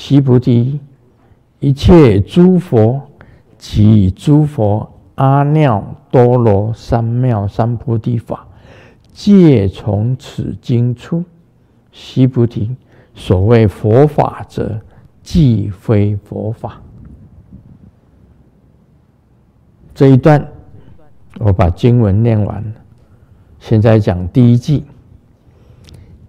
[0.00, 0.78] 须菩提，
[1.58, 3.02] 一切诸佛
[3.58, 8.46] 及诸佛阿耨多罗三藐三菩提法，
[9.12, 11.24] 皆从此经出。
[11.90, 12.76] 须菩提，
[13.12, 14.80] 所谓佛法者，
[15.20, 16.80] 即非佛法。
[19.96, 20.46] 这一段，
[21.40, 22.72] 我把经文念完了。
[23.58, 24.84] 现在讲第一句，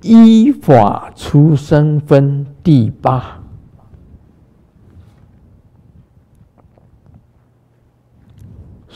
[0.02, 3.39] 依法出生分第八。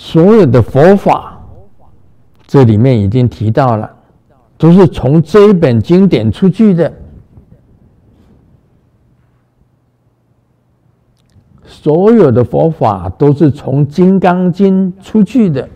[0.06, 1.42] 所有的佛法，
[2.46, 3.90] 这里面已经提到了，
[4.58, 6.92] 都是从这一本经典出去的。
[11.66, 15.70] 所有的佛法都是从《金刚经》出去的。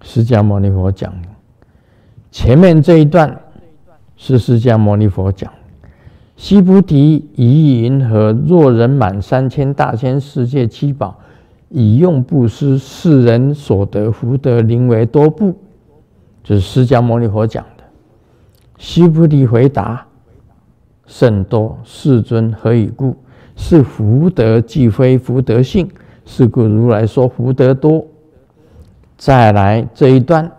[0.00, 1.12] 释迦牟尼佛讲，
[2.38, 3.40] 前面这一段
[4.14, 5.50] 是释迦牟尼佛讲。
[6.36, 8.30] 须菩提，于云何？
[8.46, 11.16] 若人满三千大千世界七宝。
[11.70, 15.56] 以用布施，世人所得福德，宁为多不？
[16.44, 17.84] 这、是释迦牟尼佛讲的。
[18.76, 20.06] 须菩提回答：
[21.06, 23.16] 甚多，世尊，何以故？
[23.56, 25.88] 是福德既非福德性，
[26.26, 28.06] 是故如来说福德多。
[29.16, 30.52] 再来这一段，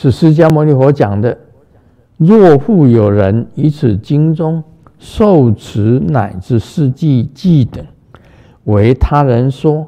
[0.00, 1.36] 是释迦牟尼佛讲的：
[2.16, 4.64] 若复有人于此经中
[4.98, 7.84] 受持乃至四句偈等。
[8.64, 9.86] 为他人说，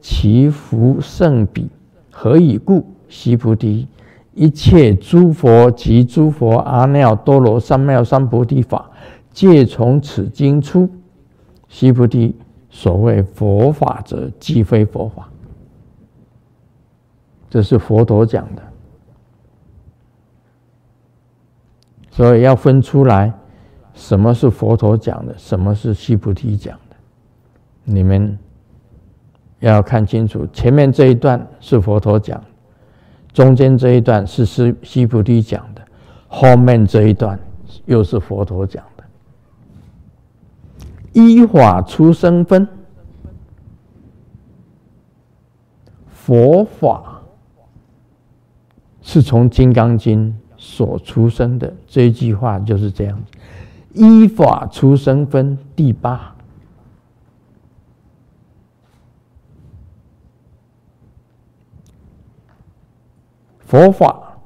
[0.00, 1.68] 其福甚彼，
[2.08, 2.86] 何以故？
[3.08, 3.88] 须菩提，
[4.32, 8.88] 一切诸佛及诸佛阿耨多罗三藐三菩提法，
[9.32, 10.88] 皆从此经出。
[11.68, 12.36] 须菩提，
[12.70, 15.28] 所谓佛法者，即非佛法。
[17.50, 18.62] 这是佛陀讲的，
[22.18, 23.32] 所以要分出来，
[23.94, 26.96] 什么是佛陀讲的，什么是须菩提讲的。
[27.84, 28.36] 你们
[29.60, 32.42] 要看清楚，前面这一段是佛陀讲，
[33.32, 35.82] 中间这一段是须须菩提讲的，
[36.26, 37.38] 后面这一段
[37.84, 39.04] 又是佛陀讲的。
[41.12, 42.66] 依法出生分，
[46.08, 47.22] 佛法
[49.02, 50.32] 是从《金刚经》
[50.68, 53.32] 所出生的，这一句话就是这样子。
[53.94, 56.36] 依法出生分第八。
[63.60, 64.38] 佛法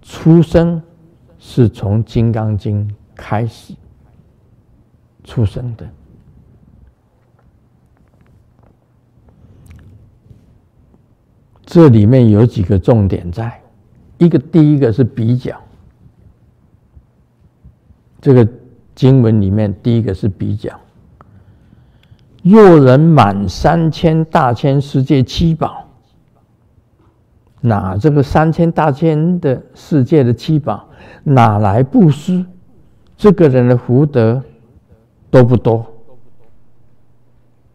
[0.00, 0.80] 出生
[1.40, 3.74] 是从《金刚经》开始
[5.24, 5.88] 出生的。
[11.64, 13.60] 这里面有几个重点在，
[14.18, 15.60] 一个第一个是比较，
[18.20, 18.48] 这个
[18.94, 20.78] 经文里面第一个是比较，
[22.42, 25.82] 若人满三千大千世界七宝。
[27.62, 30.88] 哪这个三千大千的世界的七宝，
[31.24, 32.44] 哪来布施？
[33.16, 34.40] 这个人的福德
[35.30, 35.84] 多不多？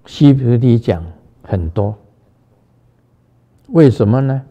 [0.06, 1.04] 西菩提讲
[1.42, 1.94] 很多。
[3.68, 4.42] 为什么呢？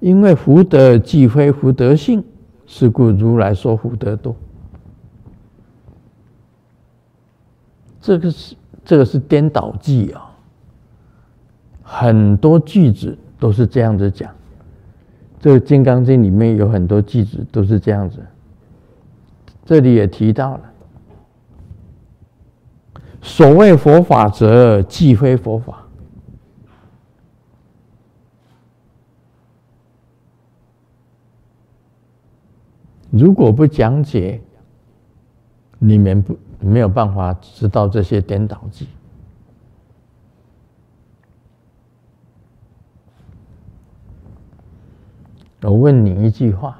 [0.00, 2.22] 因为福德既非福德性，
[2.66, 4.34] 是故如来说福德多。
[8.00, 10.30] 这个是这个是颠倒记啊，
[11.82, 14.30] 很多句子都是这样子讲。
[15.40, 18.18] 这个《金刚经》里面有很多句子都是这样子，
[19.64, 20.60] 这里也提到了，
[23.20, 25.87] 所谓佛法者，即非佛法。
[33.10, 34.40] 如果不讲解，
[35.78, 38.86] 你们不没有办法知道这些颠倒句。
[45.62, 46.78] 我问你一句话：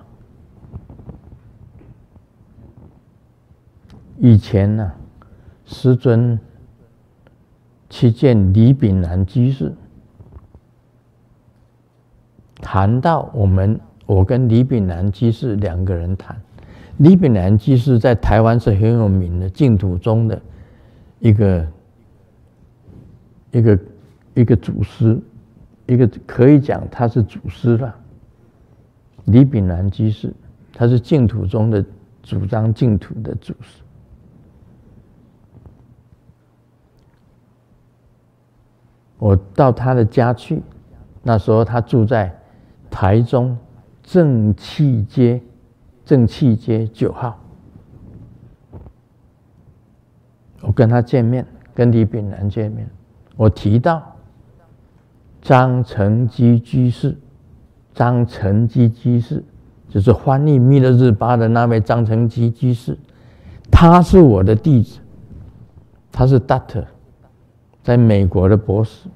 [4.18, 4.94] 以前呢、啊，
[5.64, 6.38] 师尊
[7.90, 9.74] 去见李炳南居士，
[12.56, 16.34] 谈到我们，我跟李炳南居士两个人谈。
[16.96, 20.40] 李炳南居士在台湾是很有名的净土宗的
[21.20, 21.68] 一个
[23.50, 23.78] 一个
[24.32, 25.20] 一个祖师，
[25.84, 27.94] 一个可以讲他是祖师了。
[29.26, 30.32] 李炳南居士，
[30.72, 31.84] 他是净土宗的
[32.22, 33.82] 主张净土的祖师。
[39.18, 40.62] 我到他的家去，
[41.22, 42.34] 那时候他住在
[42.88, 43.54] 台中
[44.10, 45.38] 正气街，
[46.02, 47.38] 正气街九号。
[50.62, 52.88] 我跟他见面，跟李炳南见面，
[53.36, 54.02] 我提到
[55.42, 57.14] 张成基居士，
[57.92, 59.44] 张成基居士
[59.90, 62.96] 就是翻译《弥勒日巴》的那位张成基居士，
[63.70, 65.00] 他是我的弟子，
[66.10, 66.86] 他是 Doctor，
[67.82, 69.10] 在美国的博士。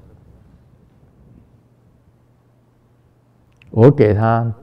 [3.71, 4.53] 我给他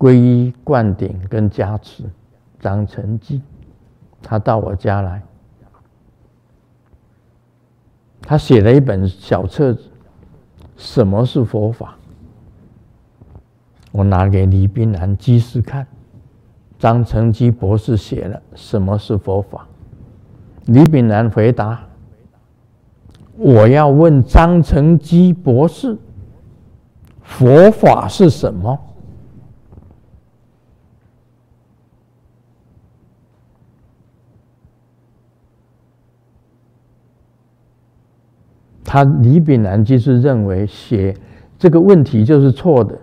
[0.00, 2.04] 皈依灌顶跟加持，
[2.58, 3.42] 张成基，
[4.22, 5.22] 他到我家来，
[8.22, 9.82] 他写了一本小册子，
[10.78, 11.98] 《什么是佛法》？
[13.92, 15.86] 我拿给李冰南居士看，
[16.78, 19.66] 张成基博士写了《什么是佛法》，
[20.72, 21.78] 李炳南回答
[23.36, 25.98] ：“我要问张成基博士。”
[27.22, 28.78] 佛法是什么？
[38.92, 41.16] 他李炳南就是认为写
[41.56, 42.98] 这个问题就是错的。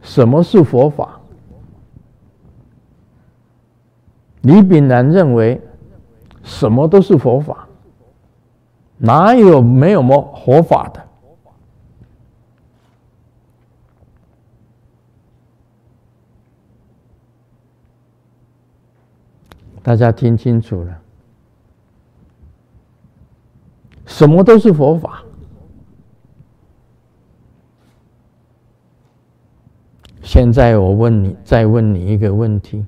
[0.00, 1.20] 什么是佛法？
[4.42, 5.60] 李炳南认为
[6.44, 7.66] 什么都是佛法，
[8.96, 11.04] 哪有没有么佛法的？
[19.82, 21.00] 大家听清楚了，
[24.08, 25.22] 什么都是佛法。
[30.22, 32.84] 现在我问你，再问你一个问题：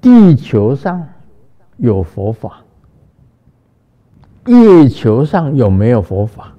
[0.00, 1.08] 地球上
[1.78, 2.62] 有佛法，
[4.46, 6.52] 月球上有没有佛法？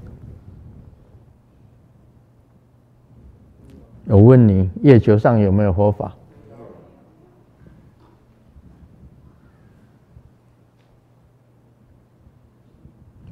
[4.07, 6.15] 我问你，月球上有没有佛法？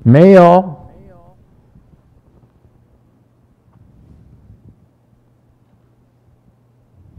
[0.03, 0.75] 没有，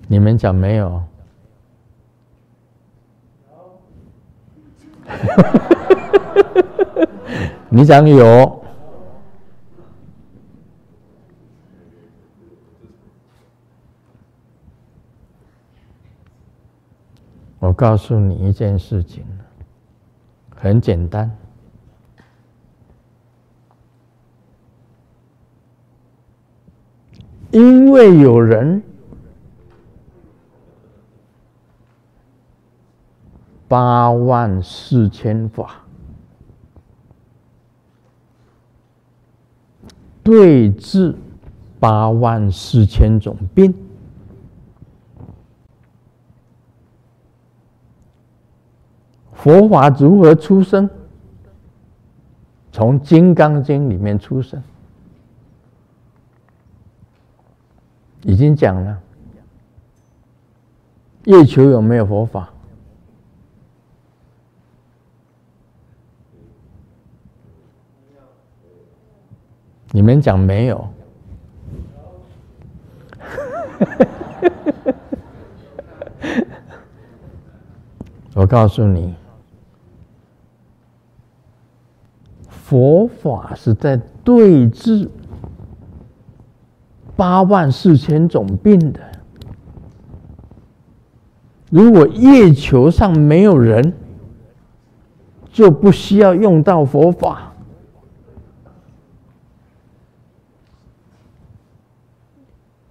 [0.06, 1.02] 你们讲没有？
[7.70, 8.62] 你讲有，
[17.58, 19.24] 我告诉你一件事情，
[20.54, 21.34] 很简单。
[27.54, 28.82] 因为有人
[33.68, 35.76] 八万四千法
[40.20, 41.14] 对治
[41.78, 43.72] 八万四千种病，
[49.32, 50.90] 佛法如何出生？
[52.72, 54.60] 从《金刚经》里面出生。
[58.24, 59.00] 已经讲了，
[61.24, 62.50] 月球有没有佛法？
[69.90, 70.88] 你们讲没有？
[78.34, 79.14] 我告诉你，
[82.48, 85.08] 佛法是在对治。
[87.16, 89.00] 八万四千种病的，
[91.70, 93.92] 如果月球上没有人，
[95.52, 97.52] 就不需要用到佛法，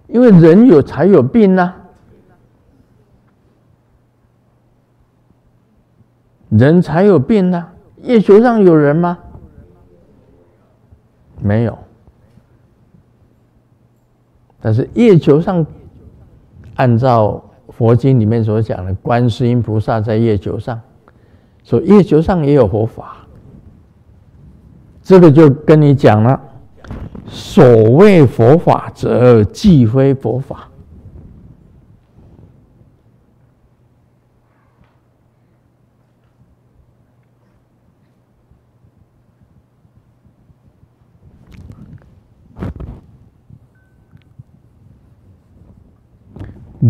[0.08, 1.74] 因为人有才有病呐，
[6.48, 7.68] 人才有病呐。
[8.02, 9.18] 月球上有人吗？
[11.40, 11.78] 没有。
[14.64, 15.66] 但是月球上，
[16.76, 20.80] 按照佛经里面所讲的，观世音菩萨在月球上，
[21.62, 23.18] 所以月球上也有佛法。
[25.02, 26.40] 这个就跟你讲了，
[27.26, 30.66] 所谓佛法者，即非佛法。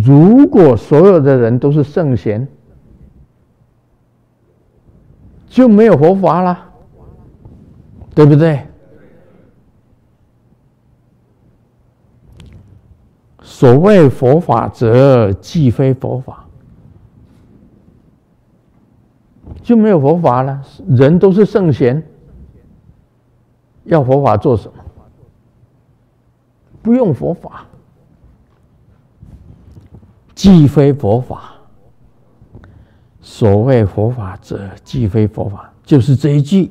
[0.02, 2.46] 如果所有的人都是圣贤，
[5.46, 6.70] 就没有佛法了。
[8.14, 8.64] 对不对？
[13.42, 16.44] 所谓佛法者，即非佛法，
[19.62, 20.62] 就没有佛法了。
[20.88, 22.00] 人都是圣贤，
[23.82, 24.74] 要佛法做什么？
[26.82, 27.66] 不用佛法，
[30.34, 31.52] 即非佛法。
[33.20, 36.70] 所谓佛法者，即非佛法，就是这一句。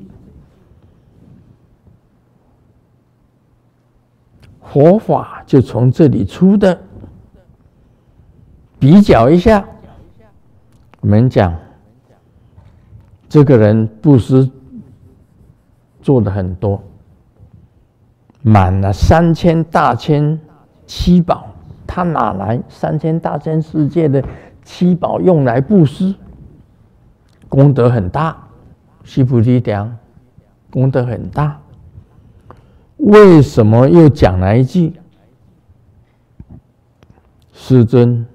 [4.62, 6.80] 佛法就从这里出的。
[8.80, 9.66] 比较一下，
[11.00, 11.56] 我们讲，
[13.30, 14.50] 这个人布施
[16.02, 16.84] 做的很多，
[18.42, 20.38] 满了三千大千
[20.86, 21.48] 七宝，
[21.96, 24.24] 他哪来三千大千世界的
[24.64, 26.16] 七宝用来布施？
[27.48, 28.36] 功德很大，
[29.04, 29.96] 须菩提讲，
[30.72, 31.62] 功德很大。
[32.98, 34.94] 为什么又讲了一句？
[37.54, 38.26] 世尊，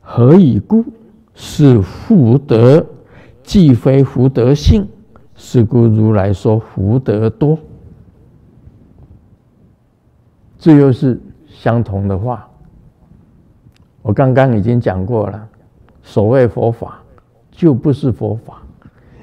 [0.00, 0.84] 何以故？
[1.36, 2.84] 是福德，
[3.44, 4.88] 既非福德性。
[5.36, 7.56] 是故如来说福德多。
[10.58, 11.20] 这又是
[11.62, 12.48] 相同的话。
[14.02, 15.48] 我刚刚已经讲过了，
[16.02, 17.00] 所谓佛法，
[17.52, 18.60] 就不是佛法，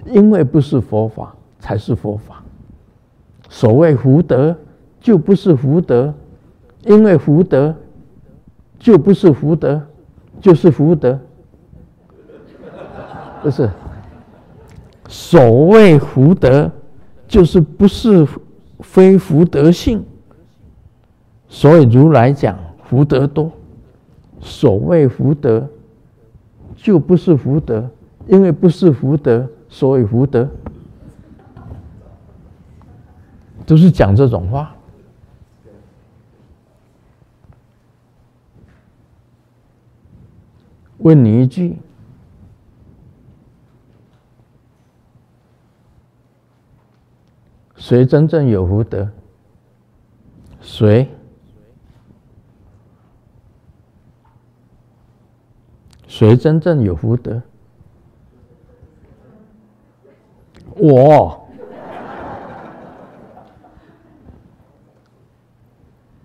[0.06, 2.42] 因为不是佛法，才是佛法。
[3.50, 4.56] 所谓福德，
[5.02, 6.14] 就不是福德，
[6.86, 7.76] 因为福德，
[8.80, 9.82] 就不是福德，
[10.40, 11.20] 就是福德，
[13.44, 13.70] 不是。
[15.10, 16.72] 所谓福德，
[17.28, 18.26] 就是不是
[18.80, 20.06] 非福德性。
[21.50, 23.52] 所以如来讲福德多，
[24.40, 25.68] 所谓福德，
[26.78, 27.90] 就不是福德，
[28.28, 30.48] 因为不是福德，所以福德。
[33.66, 34.76] 都是讲这种话。
[40.98, 41.78] 问你一句：
[47.76, 49.10] 谁真正有福德？
[50.62, 51.08] 谁？
[56.20, 57.42] 谁真正有福德？
[60.76, 61.48] 我。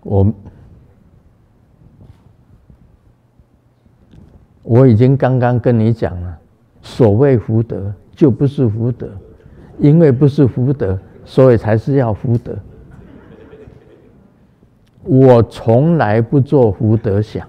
[0.01, 0.33] 我
[4.63, 6.37] 我已经刚刚跟你讲了，
[6.81, 9.07] 所谓福德就不是福德，
[9.79, 12.53] 因为不是福德，所以才是要福德。
[15.03, 17.47] 我从来不做福德想，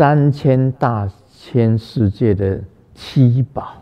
[0.00, 2.58] 三千大千世界的
[2.94, 3.74] 七宝。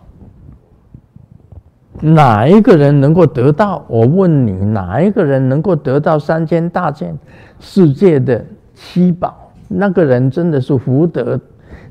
[2.00, 3.84] 哪一个人能够得到？
[3.86, 7.16] 我问你，哪一个人能够得到三千大千
[7.60, 8.44] 世界的
[8.74, 9.52] 七宝？
[9.68, 11.40] 那个人真的是福德，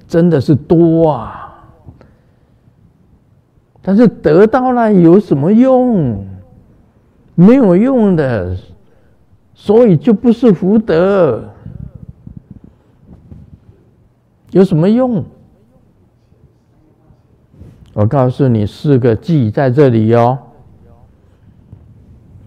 [0.10, 1.64] 真的是多啊！
[3.82, 6.28] 但是得到了有什么用？
[7.34, 8.58] 没有用的，
[9.54, 11.46] 所以就不是福德。
[14.52, 15.24] 有什么用？
[17.94, 20.40] 我告诉你四个偈在这里哟、哦。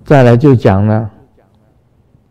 [0.05, 1.11] 再来就讲了，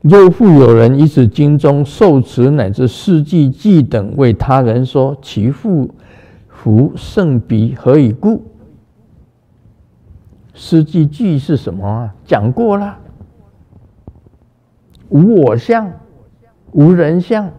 [0.02, 5.94] 若复有人以此经中受持乃至四句偈等为他人说，其父
[6.48, 8.42] 福甚彼，何以故？
[10.54, 12.16] 四句偈是什么啊？
[12.26, 12.98] 讲过了，
[15.10, 15.92] 无我相，
[16.72, 17.50] 无人相，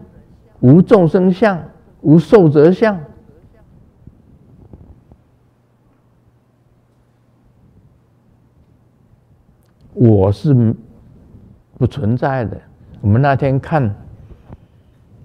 [0.59, 1.59] 无众生相，
[2.01, 2.99] 无寿者相。
[9.93, 10.75] 我是
[11.77, 12.59] 不存在的。
[13.01, 13.93] 我们那天看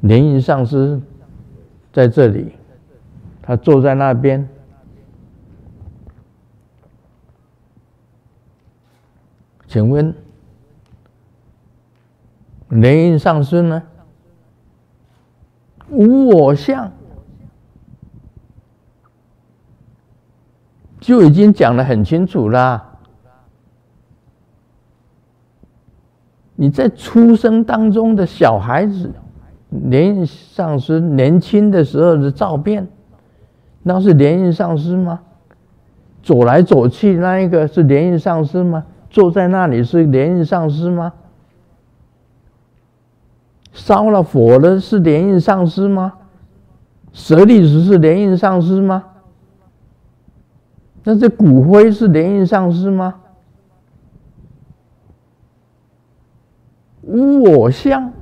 [0.01, 1.01] 莲印上师
[1.93, 2.53] 在这里，
[3.41, 4.47] 他坐在那边，
[9.67, 10.15] 请问
[12.69, 13.83] 莲印上师呢？
[15.91, 16.91] 无我相，
[21.01, 22.83] 就已经讲得很清楚了。
[26.55, 29.13] 你在出生当中的小孩子，
[29.69, 32.89] 莲印上师年轻的时候的照片，
[33.83, 35.21] 那是莲印上师吗？
[36.23, 38.85] 走来走去那一个是莲印上师吗？
[39.09, 41.13] 坐在那里是莲印上师吗？
[43.77, 46.15] 烧了火的是莲印上师吗？
[47.13, 49.05] 舍利子是莲印上师吗？
[51.05, 53.21] 那这骨灰是莲印上师吗？
[57.03, 58.13] 无我相，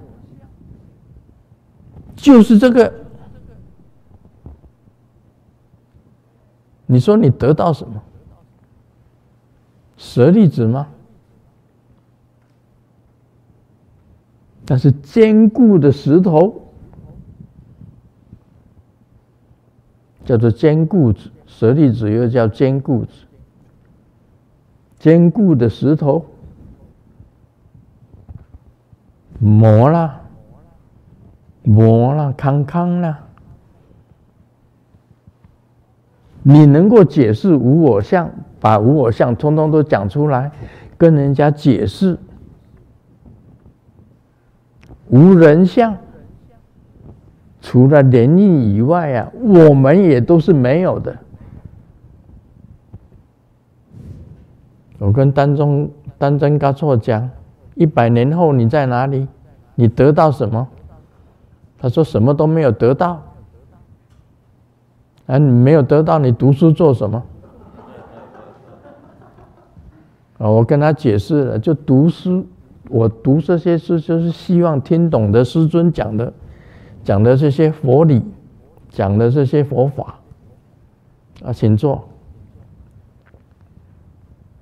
[2.16, 2.92] 就是这个。
[6.87, 8.02] 你说你得到什么？
[9.96, 10.88] 舍利子吗？
[14.66, 16.62] 但是坚固的石头，
[20.25, 23.12] 叫做坚固子，舍利子又叫坚固子。
[24.99, 26.25] 坚固的石头，
[29.38, 30.23] 磨了，
[31.62, 33.18] 磨了，康康了。
[36.42, 38.30] 你能够解释无我相，
[38.61, 40.50] 把无我相通通都讲出来，
[40.97, 42.18] 跟人家解释。
[45.08, 45.96] 无人相，
[47.61, 51.16] 除了莲印以外啊，我们也都是没有的。
[54.99, 57.28] 我跟丹中丹增嘉措讲，
[57.75, 59.28] 一百年后你在哪里？
[59.75, 60.66] 你得到什么？
[61.78, 63.20] 他说什么都没有得到。
[65.26, 67.23] 啊，你没有得到，你读书做什么？
[70.38, 72.46] 啊，我跟他解释了，就读书。
[72.88, 76.32] 我读这些书，就是希望听懂的师尊讲的，
[77.02, 78.22] 讲的这些佛理，
[78.90, 80.16] 讲的这些佛法。
[81.42, 82.02] 啊，请坐。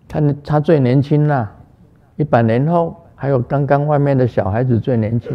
[0.09, 1.51] 他他最年轻了，
[2.17, 5.31] 一百年后还有刚刚外面的小孩子最年轻。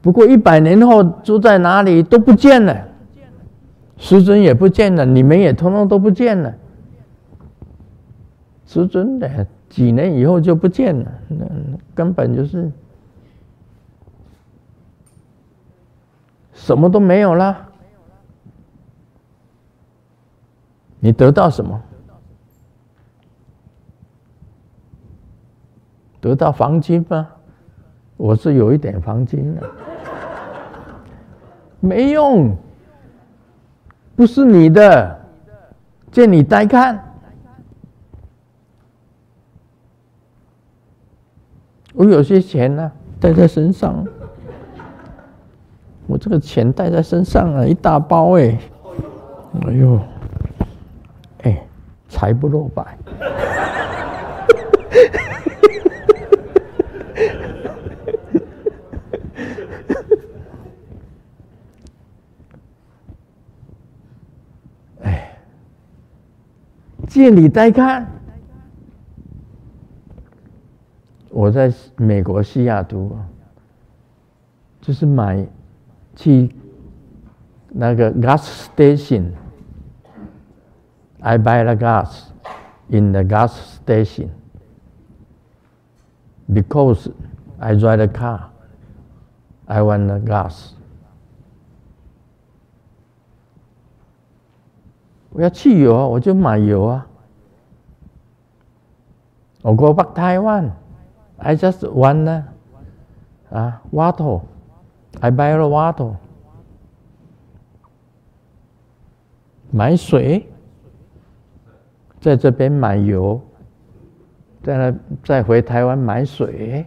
[0.00, 2.76] 不过一百年后住在哪里都不见了，
[3.96, 6.52] 师尊也不见了，你们也通通都不见了。
[8.72, 11.46] 师尊的几年以后就不见了，那
[11.94, 12.72] 根本就是
[16.54, 17.68] 什么都没有了。
[21.00, 21.78] 你得到什么？
[26.18, 27.28] 得到黄金吗？
[28.16, 29.70] 我是有一点黄金的，
[31.78, 32.56] 没用，
[34.16, 35.20] 不是你的，
[36.10, 37.11] 借你呆看。
[41.94, 44.04] 我有些钱呢、带在身上。
[46.06, 48.58] 我这个钱带在身上啊，一大包哎，
[49.66, 49.98] 哎呦，
[51.42, 51.66] 哎，
[52.08, 52.98] 财不露白。
[65.02, 65.36] 哎，
[67.06, 68.06] 借你带看。
[71.32, 73.16] 我在美国西雅图，
[74.82, 75.46] 就是买
[76.14, 76.54] 去
[77.70, 79.32] 那个 gas station。
[81.20, 82.24] I buy the gas
[82.88, 84.28] in the gas station
[86.52, 87.10] because
[87.58, 88.50] I drive the car.
[89.66, 90.72] I want the gas。
[95.30, 97.06] 我要汽油啊，我就买油啊。
[99.62, 100.72] 我 go back Taiwan。
[101.44, 102.44] I just want
[103.50, 104.42] 啊，water.
[105.20, 106.14] I buy the water.
[109.72, 110.48] 买水，
[112.20, 113.40] 在这边买油，
[114.62, 116.86] 再来再回台湾买水。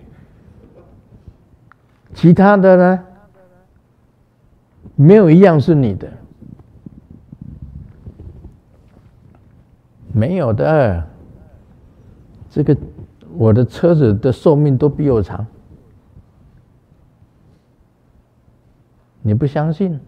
[2.14, 3.04] 其他的呢，
[4.96, 6.10] 没有一样是你的，
[10.14, 11.06] 没有的，
[12.50, 12.78] 这个。
[13.38, 15.46] 我的车子的寿命都比我长，
[19.22, 20.00] 你不相信？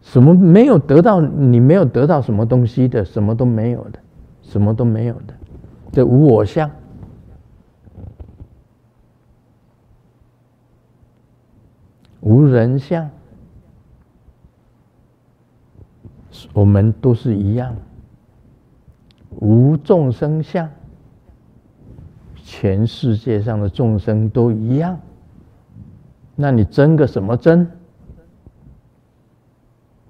[0.00, 1.20] 什么没有得到？
[1.20, 3.98] 你没有得到什么东西的，什么都没有的，
[4.42, 5.34] 什么都没有的，
[5.90, 6.70] 这无我相，
[12.20, 13.10] 无人相，
[16.52, 17.74] 我们都是一样，
[19.40, 20.70] 无众生相。
[22.60, 24.96] 全世界上的众生都一样，
[26.36, 27.66] 那你争个什么争？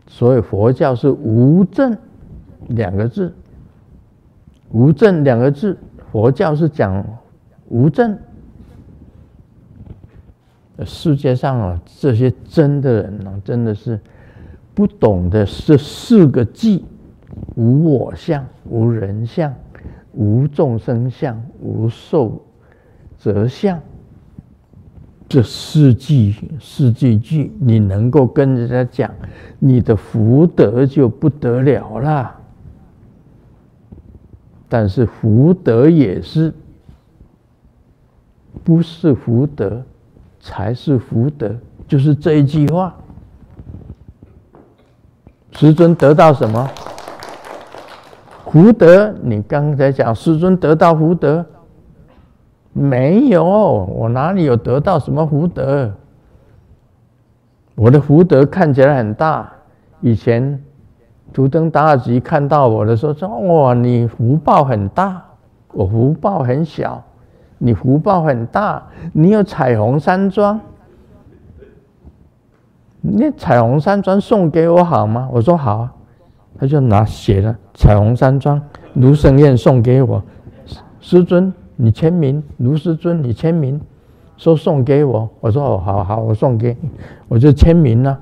[0.06, 1.96] 所以佛教是无证
[2.68, 3.34] 两个字，
[4.70, 5.78] 无证两个字，
[6.12, 7.02] 佛教是讲
[7.70, 8.18] 无证。
[10.84, 13.98] 世界上啊，这些争的人呢，真的是
[14.74, 16.82] 不懂得这四个字：
[17.56, 19.54] 无我相，无人相。
[20.14, 22.40] 无众生相，无寿
[23.18, 23.80] 则相，
[25.28, 29.10] 这四句四句句，你能够跟人家讲，
[29.58, 32.40] 你的福德就不得了了。
[34.68, 36.52] 但是福德也是，
[38.62, 39.82] 不是福德，
[40.40, 41.54] 才是福德，
[41.86, 42.94] 就是这一句话。
[45.52, 46.68] 师尊得到什么？
[48.54, 49.12] 福德？
[49.20, 51.44] 你刚才讲师尊得到福德？
[52.72, 55.90] 没有，我哪里有得到什么福德？
[57.74, 59.52] 我的福德看起来很大。
[60.00, 60.62] 以前
[61.32, 65.20] 图登达尔吉看到我的时候说：“哇，你福报很大，
[65.72, 67.02] 我福报很小。
[67.58, 68.80] 你福报很大，
[69.12, 70.60] 你有彩虹山庄。”
[73.02, 75.28] 那彩虹山庄送给我好吗？
[75.32, 75.88] 我说好，
[76.58, 78.60] 他就拿写了彩虹山庄
[78.94, 80.22] 卢胜彦送给我，
[81.00, 83.80] 师尊你签名，卢师尊你签名，
[84.36, 86.90] 说送给我，我说哦好好，我送给你，
[87.28, 88.18] 我就签名了。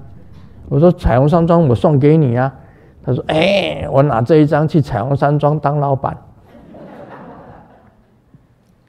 [0.69, 2.55] 我说彩虹山庄我送给你啊，
[3.03, 6.17] 他说哎，我拿这一张去彩虹山庄当老板，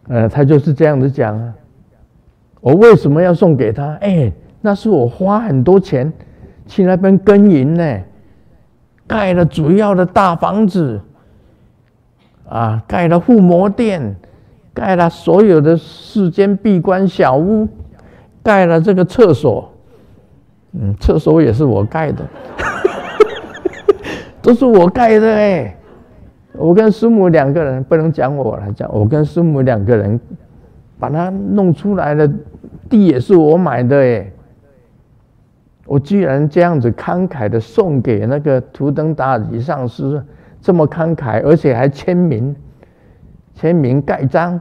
[0.07, 1.53] 呃，他就是这样子讲啊，
[2.61, 3.97] 我为什么要送给他？
[4.01, 4.31] 哎。
[4.65, 6.09] 那是我花很多钱
[6.67, 7.99] 去那边耕耘呢，
[9.07, 10.99] 盖了主要的大房子，
[12.47, 14.15] 啊，盖了护摩殿，
[14.73, 17.67] 盖了所有的世间闭关小屋，
[18.41, 19.71] 盖了这个厕所，
[20.71, 22.23] 嗯，厕所也是我盖的，
[24.41, 25.75] 都是我盖的哎，
[26.53, 30.19] 我跟师母两个人不能讲我来讲，我跟师母两个人
[30.97, 32.29] 把它弄出来的
[32.89, 34.31] 地也是我买的哎。
[35.85, 40.23] 我居然这样子慷慨的送给那个图登达尔吉上师，
[40.61, 42.55] 这么慷慨，而且还签名，
[43.53, 44.59] 签名盖章，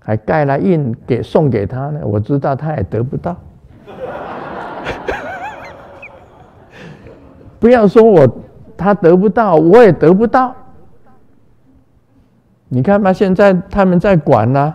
[0.00, 2.00] 还盖了印给送给他呢。
[2.02, 3.36] 我知道他也得不到，
[7.60, 8.28] 不要说我
[8.76, 10.52] 他得不到，我也得不到。
[12.68, 14.74] 你看吧，现在他们在管呢、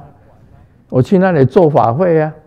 [0.87, 2.46] 我去那里做法会呀、啊。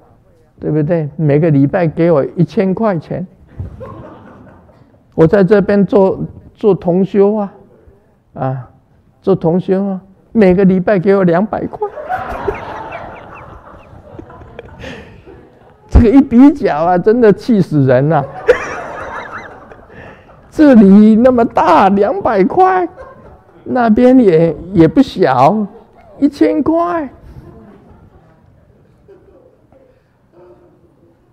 [0.61, 1.09] 对不对？
[1.16, 3.27] 每个礼拜给我一千块钱，
[5.14, 6.20] 我在这边做
[6.55, 7.53] 做同修啊，
[8.35, 8.68] 啊，
[9.23, 10.01] 做同修啊，
[10.33, 11.88] 每个礼拜给我两百块，
[15.88, 18.23] 这个一比较啊，真的气死人了。
[20.51, 22.87] 这里那么大，两百块，
[23.64, 25.66] 那边也也不小，
[26.18, 27.09] 一千块。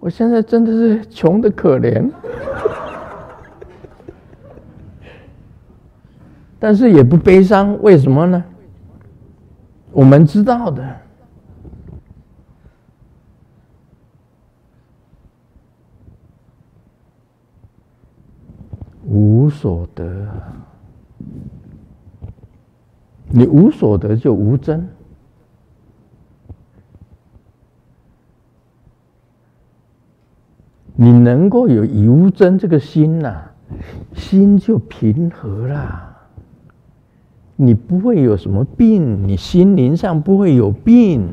[0.08, 2.10] 我现在真的是穷的可怜，
[6.58, 8.42] 但是也不悲伤，为什么呢？
[9.92, 10.96] 我们知道的，
[19.04, 20.26] 无所得，
[23.28, 24.88] 你无所得就无争。
[31.00, 33.52] 你能够有无争这个心呐、啊，
[34.16, 36.18] 心就平和了。
[37.56, 41.28] 你不会有什么病，你心灵上不会有病。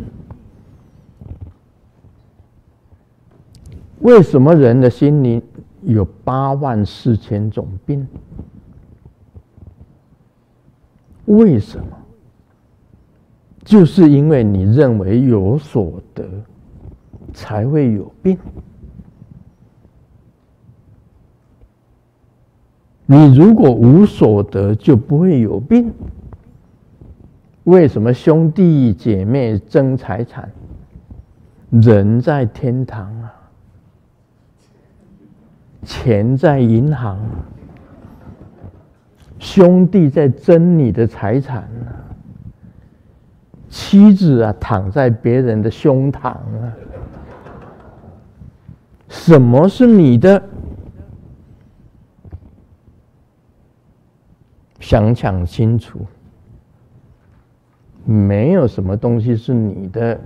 [4.00, 5.42] 为什么人的心灵
[5.83, 8.07] 有八万四千种病？
[11.24, 11.87] 为什么？
[13.64, 16.22] 就是因为你认为有所得，
[17.33, 18.37] 才会有病。
[23.06, 25.92] 你如果无所得，就不会有病。
[27.64, 30.50] 为什么兄弟姐妹争财产？
[31.70, 33.34] 人在天堂啊，
[35.82, 37.18] 钱在银行，
[39.40, 41.88] 兄弟在争你的财产啊，
[43.68, 46.72] 妻子啊躺在别人的胸膛啊，
[49.08, 50.40] 什么是你的？
[54.94, 56.07] 想想清楚，
[58.04, 60.20] 没有什么东西是你的。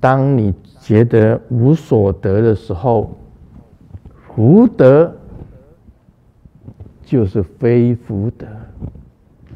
[0.00, 3.14] 当你觉得无所得的时候，
[4.14, 5.14] 福德
[7.02, 8.46] 就是非福德，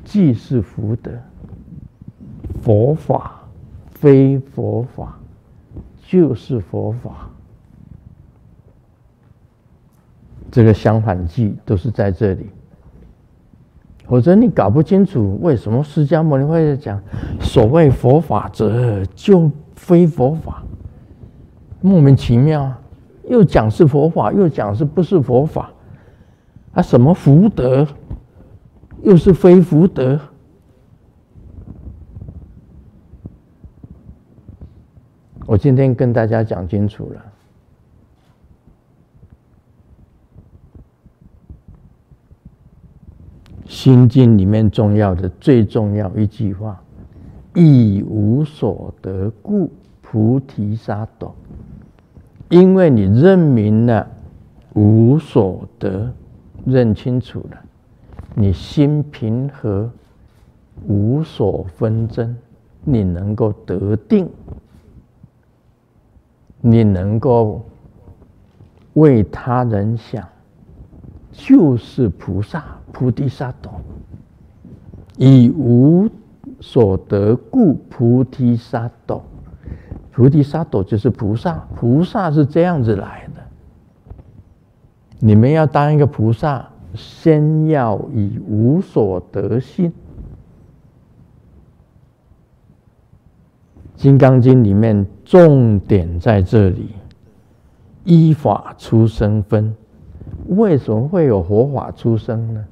[0.04, 1.12] 即是福德；
[2.60, 3.40] 佛法
[3.90, 5.18] 非佛法，
[6.06, 7.30] 就是佛法。
[10.50, 12.50] 这个相反句都是在这里。
[14.06, 17.00] 否则你搞不清楚为什么释迦牟尼会讲
[17.40, 20.62] 所谓佛法者就非佛法，
[21.80, 22.72] 莫名其妙，
[23.28, 25.70] 又讲是佛法，又讲是不是佛法？
[26.72, 27.86] 啊，什么福德，
[29.02, 30.20] 又是非福德？
[35.46, 37.20] 我今天跟大家讲清楚了，
[43.66, 46.82] 《心经》里面重要的最重要一句话
[47.54, 49.70] ：“亦无所得故，
[50.02, 51.34] 菩提萨埵。”
[52.50, 54.06] 因为你认明了
[54.74, 56.12] 无所得，
[56.66, 57.58] 认清楚了，
[58.34, 59.90] 你心平和，
[60.86, 62.36] 无所纷争，
[62.84, 64.28] 你能够得定。
[66.60, 67.64] 你能够
[68.92, 70.26] 为他人想，
[71.32, 73.70] 就是菩萨菩提萨埵。
[75.18, 76.08] 以无
[76.60, 79.20] 所得故，菩提萨埵。
[80.10, 83.42] 菩提萨埵就是菩萨，菩萨是这样子来的。
[85.18, 89.90] 你们要当一个菩萨，先要以无所得心。
[93.96, 96.90] 《金刚经》里面重点在这里，
[98.04, 99.74] 依法出生分。
[100.48, 102.64] 为什么会有佛法出生呢？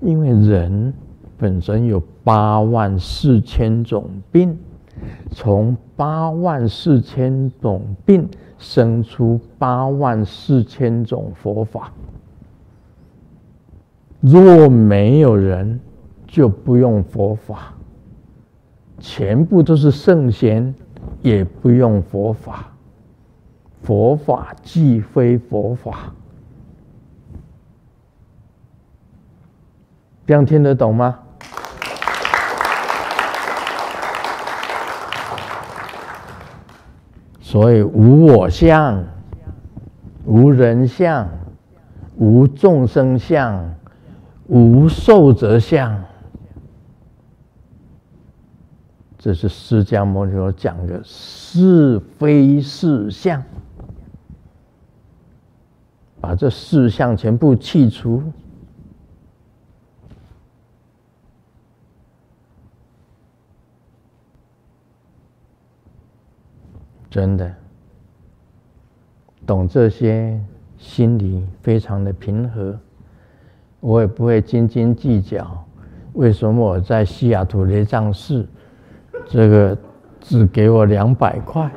[0.00, 0.92] 因为人
[1.36, 4.58] 本身有八万四千种病，
[5.30, 11.92] 从八万四千种病生出八万四千种佛法。
[14.20, 15.80] 若没有人，
[16.26, 17.74] 就不用佛法。
[18.98, 20.74] 全部都是圣贤，
[21.22, 22.70] 也不用佛法。
[23.82, 26.14] 佛法既非佛法，
[30.30, 31.18] 这样听得懂吗？
[37.40, 39.04] 所以无我相，
[40.24, 41.28] 无人相，
[42.16, 43.74] 无众生相，
[44.46, 46.00] 无寿者相。
[49.18, 53.42] 这是释迦牟尼佛讲的是非四相，
[56.20, 58.22] 把这四相全部去除，
[67.10, 67.52] 真的
[69.44, 70.40] 懂这些，
[70.78, 72.78] 心里非常的平和，
[73.80, 75.66] 我也不会斤斤计较。
[76.12, 78.46] 为什么我在西雅图雷藏寺？
[79.26, 79.76] 这个
[80.20, 81.70] 只给我两百块，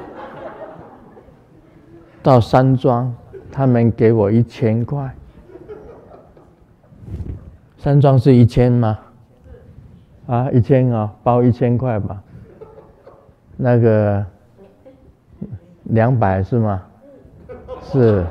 [2.21, 3.13] 到山庄
[3.51, 5.13] 他们给我一千块。
[7.77, 8.99] 山庄是一千吗？
[10.27, 12.23] 啊，一千啊，包一千块吧。
[13.57, 14.25] 那个
[15.85, 16.81] 两百是吗？
[17.91, 18.25] 是。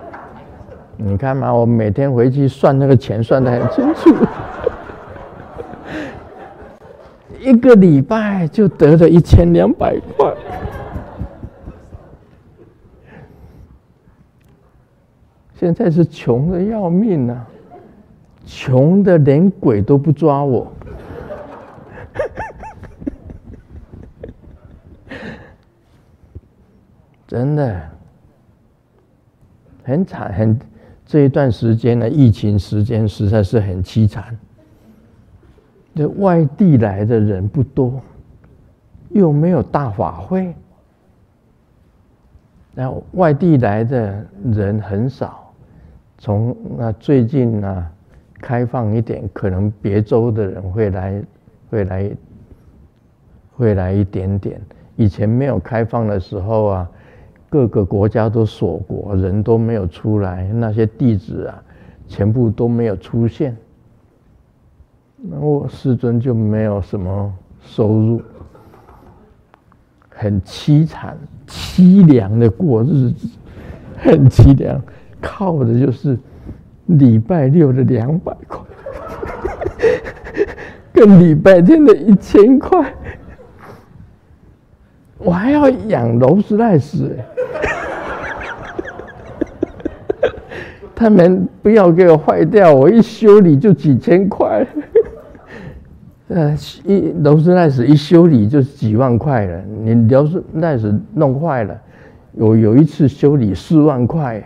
[0.96, 4.14] 你看嘛，我每天回去算那个钱，算得很清楚。
[7.40, 10.32] 一个礼拜就得了一千两百块，
[15.54, 17.46] 现在是穷的要命啊！
[18.44, 20.70] 穷的连鬼都不抓我，
[27.32, 27.80] 真的
[29.82, 30.60] 很惨，很
[31.06, 34.36] 这一段时间呢，疫情时间实在是很凄惨。
[35.94, 38.02] 这外地来的人不多，
[39.08, 40.54] 又没有大法会，
[42.74, 45.54] 然后外地来的人很少。
[46.18, 47.86] 从那最近呢，
[48.42, 51.22] 开放一点，可能别州的人会来，
[51.70, 52.10] 会来，
[53.56, 54.60] 会来一点点。
[54.96, 56.90] 以前没有开放的时候啊，
[57.52, 61.62] 各个国家都锁国，人都没有出来，那些弟子啊，
[62.08, 63.54] 全部都没有出现。
[65.16, 68.22] 那我师尊就没有什么收入，
[70.08, 71.14] 很凄惨、
[71.46, 73.28] 凄凉的过日子，
[73.98, 74.80] 很凄凉，
[75.20, 76.18] 靠的就是
[76.86, 78.60] 礼拜六的两百块，
[80.90, 82.94] 跟礼拜天的一千块，
[85.18, 87.14] 我还要养劳斯莱斯，
[91.02, 94.64] 他们不要给我坏掉，我一修理就几千块。
[96.30, 99.60] 呃，一劳斯莱斯一修理就几万块了。
[99.82, 101.76] 你劳斯莱斯弄坏了，
[102.34, 104.40] 有有一次修理四万块，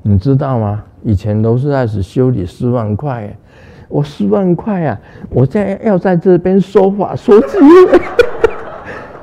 [0.00, 0.82] 你知道吗？
[1.02, 3.36] 以前劳斯莱斯修理四万块，
[3.90, 4.98] 我四万块啊！
[5.28, 7.98] 我现在要在这边说法说机会，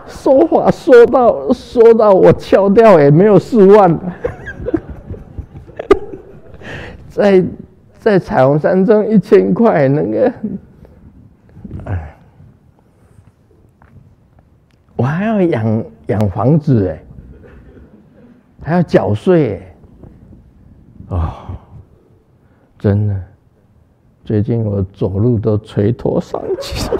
[0.05, 3.99] 说 说话说到说到我翘掉也没有四万，
[7.11, 7.45] 在
[7.99, 10.33] 在彩虹山庄一千块那个，
[11.85, 12.15] 哎，
[14.95, 17.03] 我还要养养房子哎，
[18.63, 19.75] 还要缴税哎，
[21.09, 21.31] 哦，
[22.79, 23.21] 真的，
[24.23, 26.89] 最近我走路都垂头丧气。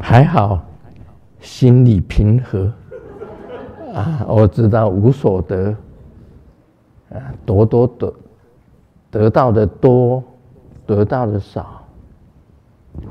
[0.00, 0.66] 还好，
[1.38, 2.72] 心里平和。
[4.26, 5.74] 我知道无所得
[7.10, 8.14] 啊，多多得
[9.10, 10.22] 得到的多，
[10.86, 11.82] 得到的少，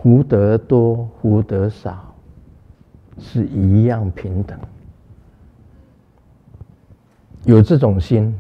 [0.02, 2.14] 福德多，福德少，
[3.18, 4.58] 是一样平等。
[7.44, 8.38] 有这种心，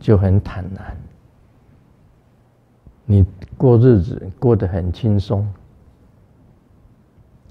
[0.00, 0.96] 就很坦然，
[3.04, 3.24] 你
[3.56, 5.46] 过日子过得很轻松。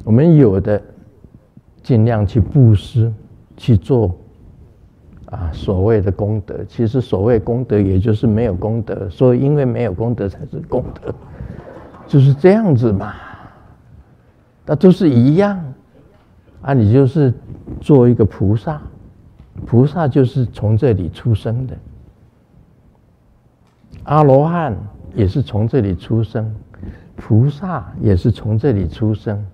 [0.03, 0.81] 我们有的
[1.83, 3.13] 尽量去布施，
[3.57, 4.15] 去做
[5.25, 6.63] 啊所谓的功德。
[6.65, 9.09] 其实所谓功德，也就是没有功德。
[9.09, 11.13] 所以因为没有功德，才是功德，
[12.07, 13.13] 就是这样子嘛。
[14.65, 15.59] 那都是一样
[16.61, 16.73] 啊。
[16.73, 17.33] 你就是
[17.79, 18.81] 做一个菩萨，
[19.65, 21.77] 菩萨就是从这里出生的。
[24.03, 24.75] 阿罗汉
[25.13, 26.55] 也是从这里出生，
[27.15, 29.45] 菩萨也是从这里出生。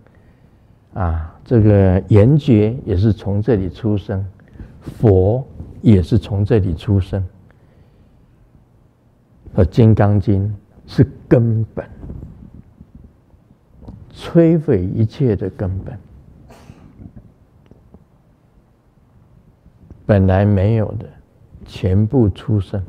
[0.93, 4.23] 啊，这个严觉也是从这里出生，
[4.81, 5.47] 佛
[5.81, 7.25] 也是从这里出生。
[9.55, 10.45] 而《金刚经》
[10.93, 11.89] 是根本，
[14.13, 15.97] 摧毁一切的根本，
[20.05, 21.07] 本来没有的，
[21.65, 22.83] 全部出生，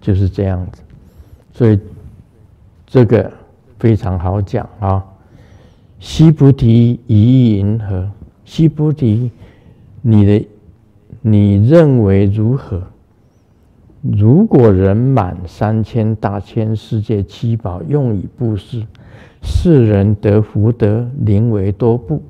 [0.00, 0.82] 就是这样子。
[1.52, 1.78] 所以
[2.86, 3.30] 这个
[3.78, 5.04] 非常好讲啊。
[5.98, 8.10] 须菩提，于云何？
[8.44, 9.30] 须菩提，
[10.02, 10.46] 你的
[11.22, 12.82] 你认为如何？
[14.02, 18.84] 如果人满三千大千世界七宝用以布施，
[19.42, 22.20] 世人得福德，灵为多不？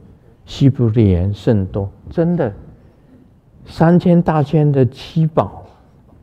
[0.46, 1.90] 须菩提言甚多。
[2.10, 2.52] 真的，
[3.66, 5.66] 三千大千的七宝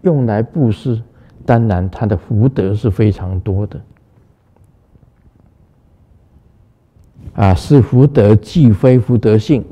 [0.04, 1.01] 用来布施，
[1.45, 3.82] 当然他的福德是非常多的。
[7.34, 9.63] 啊，是福德既非福德性，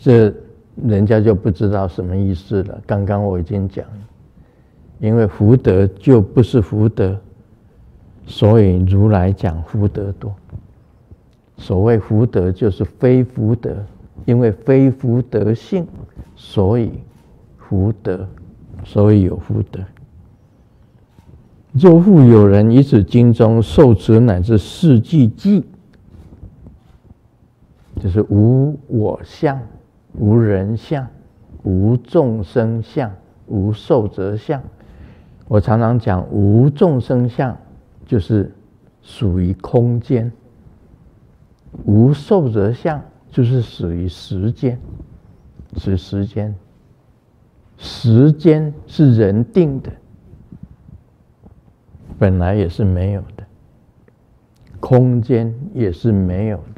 [0.00, 0.34] 这
[0.74, 2.82] 人家就不知道什么意思了。
[2.84, 3.84] 刚刚我已经讲，
[4.98, 7.16] 因为福德就不是福德，
[8.26, 10.34] 所以如来讲福德多。
[11.58, 13.76] 所谓福德就是非福德，
[14.24, 15.86] 因为非福德性，
[16.34, 16.90] 所以
[17.56, 18.26] 福德，
[18.84, 19.78] 所以有福德。
[21.72, 25.62] 若复有人于此经中受持乃至四句偈。
[28.00, 29.60] 就是无我相、
[30.14, 31.06] 无人相、
[31.62, 33.10] 无众生相、
[33.46, 34.62] 无寿者相。
[35.48, 37.56] 我常常讲无众生相，
[38.04, 38.52] 就是
[39.02, 40.30] 属于空间；
[41.84, 44.78] 无寿者相，就是属于时间，
[45.76, 46.54] 是时间。
[47.78, 49.92] 时间是人定的，
[52.18, 53.44] 本来也是没有的；
[54.80, 56.75] 空间也是没有的。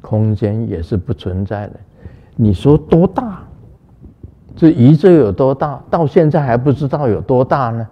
[0.00, 1.80] 空间也是不存在的，
[2.36, 3.42] 你说多大？
[4.56, 5.82] 这宇宙有多大？
[5.88, 7.88] 到现在还不知道有多大呢？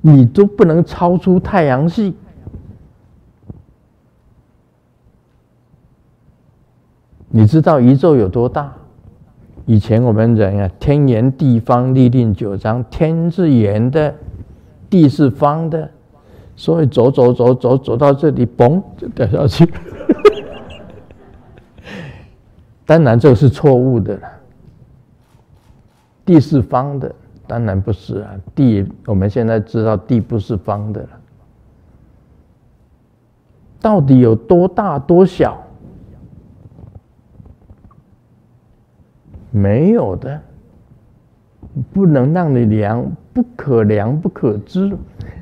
[0.00, 2.16] 你都不能超出太阳系，
[7.28, 8.72] 你知道宇宙有多大？
[9.66, 14.14] 以前我们人啊，天圆地方，立定九章，天是圆的，
[14.88, 15.90] 地是方的。
[16.60, 19.72] 所以走走走走走到这里，嘣就掉下去。
[22.84, 24.28] 当然这个是错误的了。
[26.22, 27.10] 地是方的，
[27.46, 28.34] 当然不是啊。
[28.54, 31.08] 地我们现在知道地不是方的了。
[33.80, 35.56] 到底有多大多小？
[39.50, 40.38] 没有的，
[41.90, 44.96] 不能让你量，不可量，不可知。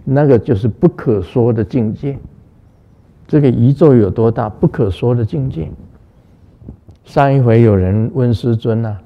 [0.04, 2.18] 那个就是不可说的境界。
[3.26, 4.48] 这个宇宙有多大？
[4.48, 5.70] 不可说的境界。
[7.04, 9.00] 上一回有人问师尊啊，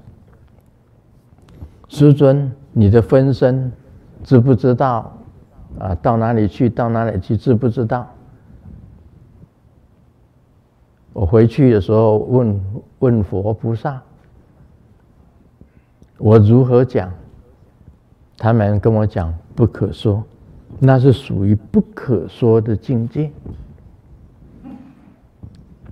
[1.88, 3.70] 师尊，你的分身
[4.24, 5.12] 知不知道？
[5.78, 6.68] 啊，到哪里去？
[6.68, 7.36] 到哪里去？
[7.36, 8.08] 知不知道？
[11.12, 12.64] 我回去的时候问
[13.00, 14.00] 问佛菩萨，
[16.18, 17.12] 我如何讲？
[18.42, 20.20] 他们跟我讲不可说。
[20.80, 23.30] 那是属于不可说的境界。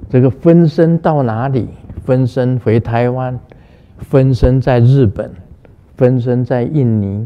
[0.09, 1.69] 这个分身到哪里？
[2.05, 3.39] 分身回台湾，
[3.99, 5.31] 分身在日本，
[5.97, 7.25] 分身在印尼，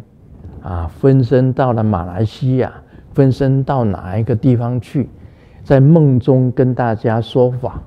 [0.63, 2.71] 啊，分身到了马来西亚，
[3.15, 5.09] 分身到哪一个地方去？
[5.63, 7.83] 在梦中跟大家说法，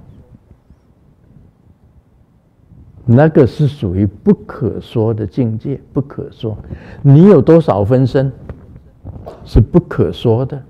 [3.10, 6.58] 那个是属于不可说的境界，不可说。
[7.02, 8.30] 你有多少分身，
[9.46, 10.62] 是不可说的。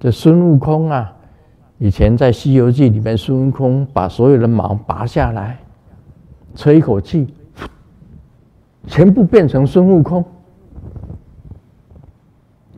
[0.00, 1.14] 这孙悟空啊！
[1.78, 5.58] 以前在《西游记》里面，孙悟空把所有的毛拔下来，
[6.54, 7.34] 吹一口气，
[8.86, 10.24] 全部变成孙悟空。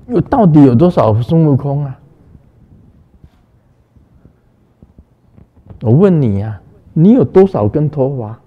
[0.09, 1.99] 有到底有多少孙悟空啊？
[5.83, 6.61] 我问你呀、啊，
[6.93, 8.41] 你有多少根头发？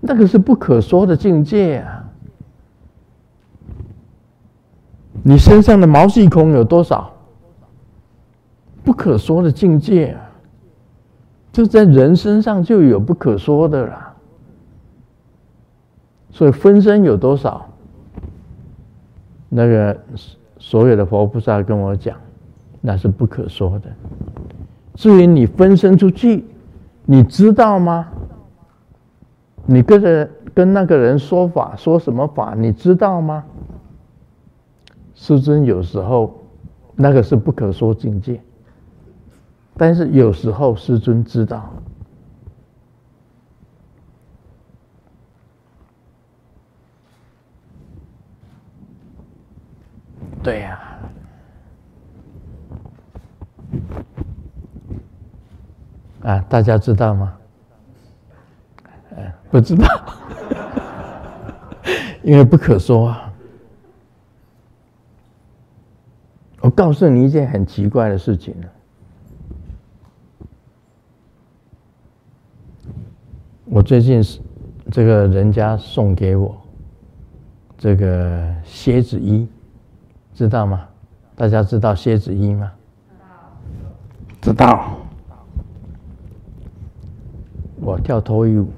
[0.00, 2.04] 那个是不可说的境界啊！
[5.22, 7.12] 你身上的毛细孔有多少？
[8.82, 10.20] 不可说的境界啊！
[11.52, 14.14] 就在人身上就有不可说的了。
[16.30, 17.66] 所以分身有多少？
[19.48, 19.98] 那个
[20.58, 22.16] 所有的佛菩萨跟我讲，
[22.80, 23.90] 那是不可说的。
[24.94, 26.44] 至于你分身出去，
[27.04, 28.08] 你知道吗？
[29.72, 32.54] 你跟着跟那个人说法，说什么法？
[32.56, 33.44] 你知道吗？
[35.14, 36.42] 师尊有时候
[36.96, 38.40] 那个是不可说境界，
[39.76, 41.72] 但是有时候师尊知道。
[50.42, 50.80] 对呀，
[56.22, 57.36] 啊，大家知道吗？
[59.50, 59.86] 不知道，
[62.22, 63.32] 因为不可说啊。
[66.60, 68.54] 我告诉你一件很奇怪的事情，
[73.64, 74.40] 我最近是
[74.90, 76.54] 这个人家送给我
[77.78, 79.48] 这个蝎子衣，
[80.34, 80.86] 知道吗？
[81.34, 82.70] 大家知道蝎子衣吗？
[84.42, 84.52] 知道。
[84.52, 84.99] 知道。
[87.80, 88.68] 我跳脱衣舞。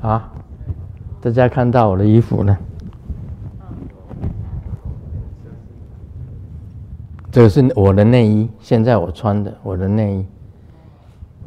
[0.00, 0.32] 啊！
[1.20, 2.56] 大家看到我的衣服呢？
[7.30, 10.26] 这个是我的内衣，现在我穿的我的内衣。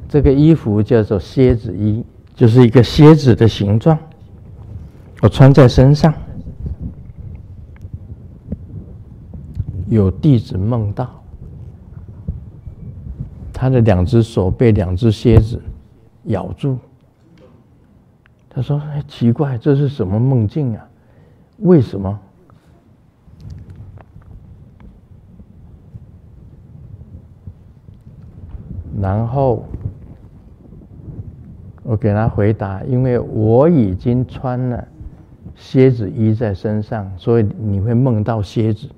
[0.07, 2.05] 这个衣服叫做蝎子衣，
[2.35, 3.97] 就是一个蝎子的形状。
[5.21, 6.11] 我穿在身上，
[9.87, 11.21] 有弟子梦到，
[13.53, 15.61] 他的两只手被两只蝎子
[16.23, 16.75] 咬住。
[18.49, 20.83] 他说：“，奇怪，这是什么梦境啊？
[21.59, 22.19] 为什么？”
[28.99, 29.63] 然后
[31.83, 34.87] 我给他回答：“因为我已经穿了
[35.61, 38.89] 蝎子衣在身上，所以你会梦到蝎子。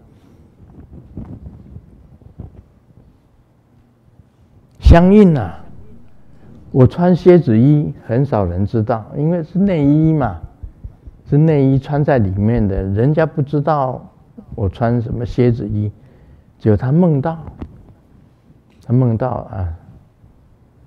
[4.80, 5.60] 相应啊。”
[6.72, 10.42] 我穿蝎子衣，很少人知道，因为是内衣嘛，
[11.30, 14.10] 是内衣穿在里面的，人家不知道
[14.56, 15.92] 我穿什么蝎子衣，
[16.58, 17.38] 只有他梦到，
[18.84, 19.72] 他梦到啊，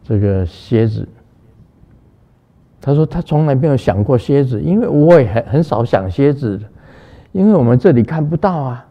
[0.03, 1.09] 这个蝎子，
[2.87, 6.57] 他说他从来没有想过蝎子，因为我也很很少想蝎子，
[7.33, 8.87] 因为我们这里看不到啊，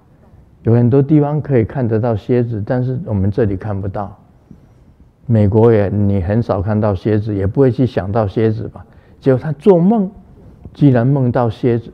[0.63, 4.13] 有很多地方可以看得到蝎子，但是我们这里看不到。
[5.25, 8.85] 美国也，你很少看到蝎子，也不会去想到蝎子吧？
[9.21, 10.11] 结果他做梦，
[10.73, 11.89] 居然梦到蝎子，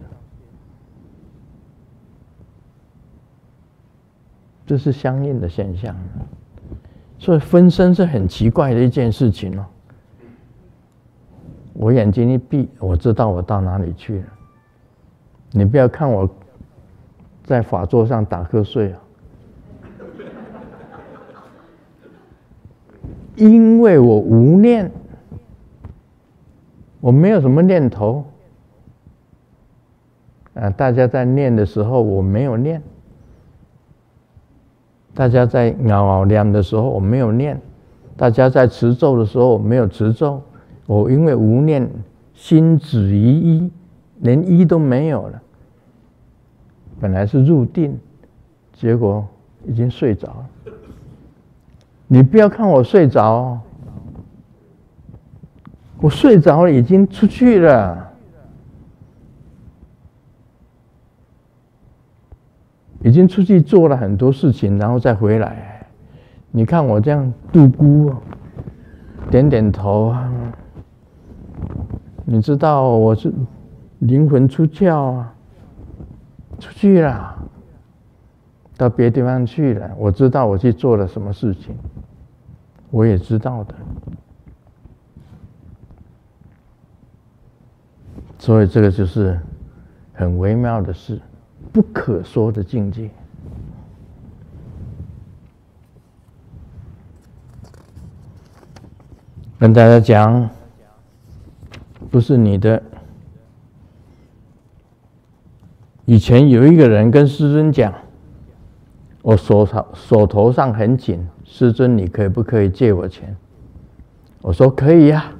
[4.66, 5.96] 这是相应的现象。
[7.20, 9.66] 所以分身是很奇怪的一件事情哦。
[11.82, 14.26] 我眼睛一闭，我知道我到哪里去了。
[15.50, 16.30] 你不要看我
[17.44, 19.00] 在法座上打瞌睡啊。
[23.36, 24.92] 因为我无念，
[27.00, 28.26] 我没有什么念头。
[30.54, 32.80] 啊，大家在念的时候，我没有念；
[35.16, 37.58] 大家在嗷嗷念的时候，我没有念；
[38.16, 40.44] 大家在持咒的时候，我没有持咒。
[40.86, 41.90] 我因为无念，
[42.34, 43.72] 心止于一，
[44.20, 45.42] 连一都没有了。
[47.00, 47.98] 本来是入定，
[48.74, 49.26] 结果
[49.66, 50.50] 已经睡着了。
[52.08, 53.60] 你不要看我睡着，
[56.00, 58.12] 我睡着了，已经出去了，
[63.02, 65.88] 已经出去做了很多事情，然后再回来。
[66.52, 68.14] 你看我这样度孤，
[69.30, 70.32] 点点头啊。
[72.26, 73.34] 你知道我是
[74.00, 75.34] 灵魂出窍啊，
[76.60, 77.36] 出去了，
[78.78, 79.92] 到别地方去了。
[79.98, 81.76] 我知道我去做了什么事情。
[82.90, 83.76] 我也知道的，
[88.38, 89.40] 所以这个就是
[90.14, 91.18] 很微妙的事，
[91.72, 93.10] 不可说的境界。
[99.58, 100.50] 跟大家讲，
[102.12, 102.84] 不是你的。
[106.06, 107.94] 以前有一个人跟师尊讲，
[109.22, 111.26] 我手上手头上很紧。
[111.46, 113.36] 师尊，你可不可以借我钱？
[114.42, 115.32] 我说可以呀，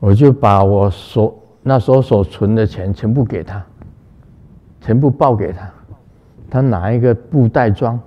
[0.00, 3.64] 我就把我所那时候所存的钱全部给他，
[4.80, 5.70] 全部报给他。
[6.50, 7.98] 他拿一个布袋装，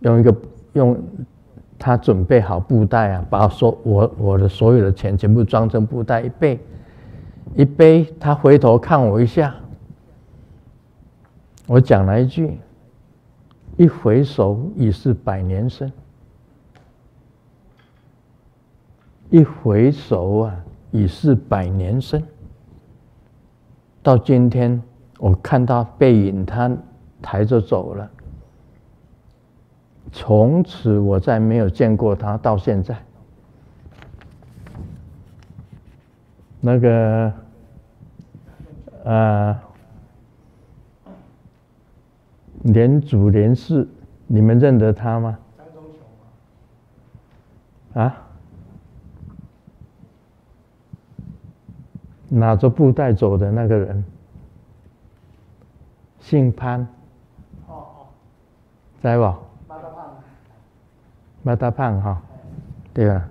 [0.00, 0.34] 用一个
[0.72, 0.96] 用
[1.78, 6.58] 他准备好布袋啊，把所我我的所有的钱全部装成布袋一背，
[7.54, 8.04] 一背。
[8.18, 9.54] 他回头看我一下，
[11.66, 12.58] 我讲了一句。
[13.76, 15.92] 一回首已是百年身，
[19.30, 20.56] 一回首啊，
[20.92, 22.22] 已是百年身。
[24.00, 24.80] 到今天，
[25.18, 26.70] 我看到背影，他
[27.20, 28.08] 抬着走了。
[30.16, 32.96] 从此我再没有见过他，到现在。
[36.60, 37.32] 那个，
[39.02, 39.60] 呃。
[42.62, 43.86] 连祖连氏，
[44.26, 45.38] 你们认得他吗？
[47.92, 48.16] 啊？
[52.30, 54.02] 拿着布袋走的那个人，
[56.20, 56.88] 姓潘。
[59.02, 59.43] 在不？
[61.44, 62.02] 马大胖。
[62.02, 62.20] 哈，
[62.92, 63.28] 对吧？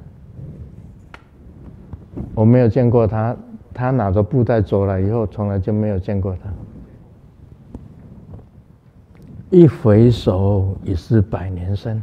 [2.33, 3.35] 我没有见过他，
[3.73, 6.49] 他拿着布袋走了以后，从来就没有见过他。
[9.49, 12.01] 一回首已是百年身，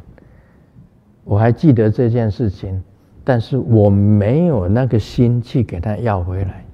[1.25, 2.83] 我还记得这件事情，
[3.25, 6.65] 但是我没有那个心去给他要回来。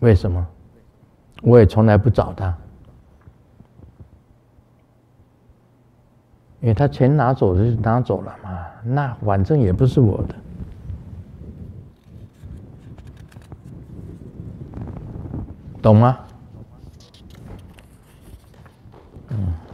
[0.00, 0.46] 为什么？
[1.42, 2.56] 我也从来不找他，
[6.60, 10.34] 因为他钱拿走就拿走了嘛那反正也不是我的。
[15.82, 16.18] 懂吗？
[19.30, 19.65] 嗯。